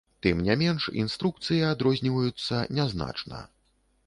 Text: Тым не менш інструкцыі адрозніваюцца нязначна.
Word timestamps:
Тым 0.25 0.39
не 0.45 0.53
менш 0.61 0.87
інструкцыі 1.01 1.59
адрозніваюцца 1.73 2.63
нязначна. 2.79 3.45